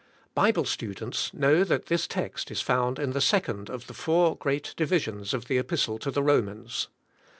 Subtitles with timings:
[0.33, 4.73] Bible students know that this text is found in the second of the four great
[4.75, 6.87] divis ions of the Epistle to the Romans.